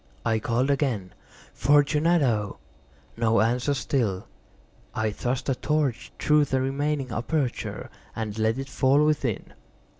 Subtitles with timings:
[0.25, 1.13] I called again—
[1.53, 2.57] "Fortunato!"
[3.17, 4.25] No answer still.
[4.95, 9.53] I thrust a torch through the remaining aperture and let it fall within.